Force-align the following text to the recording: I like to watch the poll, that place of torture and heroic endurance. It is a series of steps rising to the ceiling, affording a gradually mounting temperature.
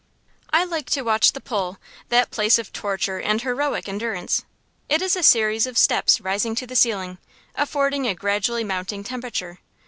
I 0.51 0.63
like 0.65 0.89
to 0.89 1.03
watch 1.03 1.33
the 1.33 1.39
poll, 1.39 1.77
that 2.09 2.31
place 2.31 2.57
of 2.57 2.73
torture 2.73 3.19
and 3.21 3.39
heroic 3.39 3.87
endurance. 3.87 4.43
It 4.89 4.99
is 4.99 5.15
a 5.15 5.21
series 5.21 5.67
of 5.67 5.77
steps 5.77 6.19
rising 6.19 6.55
to 6.55 6.65
the 6.65 6.75
ceiling, 6.75 7.19
affording 7.53 8.07
a 8.07 8.15
gradually 8.15 8.63
mounting 8.63 9.03
temperature. 9.03 9.59